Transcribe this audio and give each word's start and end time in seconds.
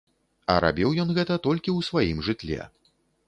А 0.53 0.55
рабіў 0.63 0.95
ён 1.03 1.09
гэта 1.17 1.37
толькі 1.49 1.71
ў 1.73 1.79
сваім 1.91 2.25
жытле. 2.31 2.61